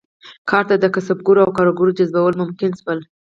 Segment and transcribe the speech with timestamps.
[0.49, 2.99] کار ته د کسبګرو او کارګرو جذبول ممکن شول.